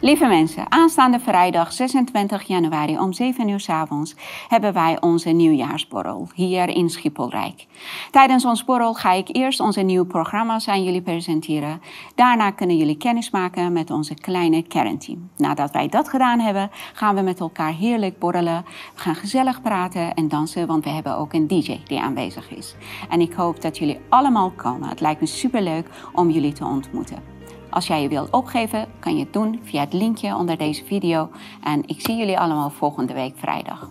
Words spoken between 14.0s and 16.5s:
kleine kernteam. Nadat wij dat gedaan